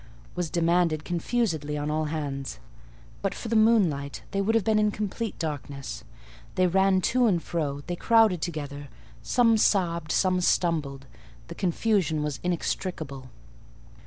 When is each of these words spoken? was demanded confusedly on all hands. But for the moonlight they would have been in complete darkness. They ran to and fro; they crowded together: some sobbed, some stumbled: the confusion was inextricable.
was 0.33 0.49
demanded 0.49 1.05
confusedly 1.05 1.77
on 1.77 1.91
all 1.91 2.05
hands. 2.05 2.57
But 3.21 3.35
for 3.35 3.49
the 3.49 3.55
moonlight 3.55 4.23
they 4.31 4.41
would 4.41 4.55
have 4.55 4.63
been 4.63 4.79
in 4.79 4.89
complete 4.89 5.37
darkness. 5.37 6.03
They 6.55 6.65
ran 6.65 7.01
to 7.01 7.27
and 7.27 7.39
fro; 7.39 7.83
they 7.85 7.95
crowded 7.95 8.41
together: 8.41 8.89
some 9.21 9.57
sobbed, 9.57 10.11
some 10.11 10.41
stumbled: 10.41 11.05
the 11.49 11.53
confusion 11.55 12.23
was 12.23 12.39
inextricable. 12.41 13.29